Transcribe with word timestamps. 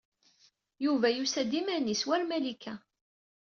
Yuba 0.85 1.07
yusa-d 1.17 1.51
iman-is, 1.59 2.03
war 2.07 2.21
Malika. 2.29 2.75